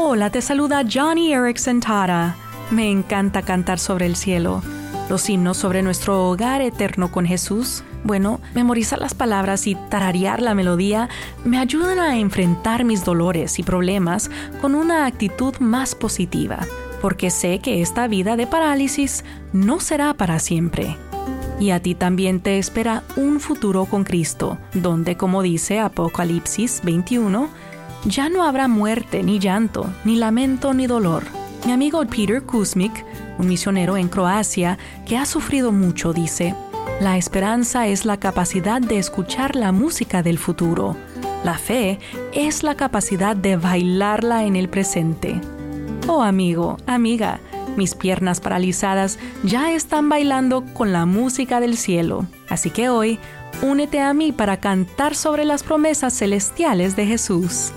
[0.00, 2.36] Hola, te saluda Johnny Erickson Tara.
[2.70, 4.62] Me encanta cantar sobre el cielo.
[5.10, 7.82] Los himnos sobre nuestro hogar eterno con Jesús.
[8.04, 11.08] Bueno, memorizar las palabras y tararear la melodía
[11.44, 14.30] me ayudan a enfrentar mis dolores y problemas
[14.60, 16.60] con una actitud más positiva,
[17.02, 20.96] porque sé que esta vida de parálisis no será para siempre.
[21.58, 27.48] Y a ti también te espera un futuro con Cristo, donde, como dice Apocalipsis 21,
[28.04, 31.24] ya no habrá muerte, ni llanto, ni lamento, ni dolor.
[31.66, 33.04] Mi amigo Peter Kuzmik,
[33.38, 36.54] un misionero en Croacia que ha sufrido mucho, dice,
[37.00, 40.96] la esperanza es la capacidad de escuchar la música del futuro.
[41.44, 42.00] La fe
[42.32, 45.40] es la capacidad de bailarla en el presente.
[46.08, 47.40] Oh amigo, amiga,
[47.78, 52.26] mis piernas paralizadas ya están bailando con la música del cielo.
[52.50, 53.18] Así que hoy,
[53.62, 57.72] únete a mí para cantar sobre las promesas celestiales de Jesús.